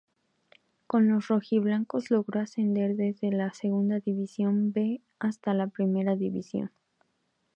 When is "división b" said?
3.99-4.99